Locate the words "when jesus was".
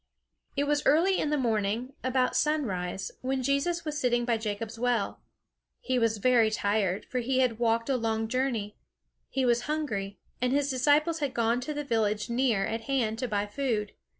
3.21-3.99